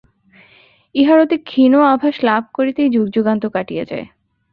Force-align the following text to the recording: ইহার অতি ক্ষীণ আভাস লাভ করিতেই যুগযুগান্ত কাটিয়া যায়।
ইহার 0.95 1.17
অতি 1.19 1.37
ক্ষীণ 1.41 1.73
আভাস 1.85 2.15
লাভ 2.23 2.43
করিতেই 2.53 2.89
যুগযুগান্ত 2.89 3.43
কাটিয়া 3.47 3.83
যায়। 3.83 4.05